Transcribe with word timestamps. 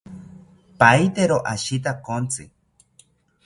Pahitero 0.79 1.37
ashitakontzi 1.53 2.43